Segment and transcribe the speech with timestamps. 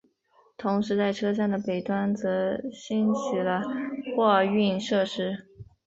[0.57, 3.61] 同时在车站的北端则兴起了
[4.17, 5.47] 货运设施。